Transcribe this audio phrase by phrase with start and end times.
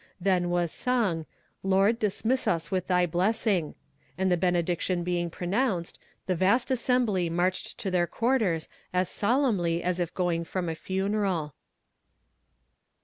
[0.19, 1.27] Then was sung
[1.61, 3.75] Lord, dismiss us with thy blessing,
[4.17, 9.99] and the benediction being pronounced, the vast assembly marched to their quarters as solemnly as
[9.99, 11.53] if going from a funeral.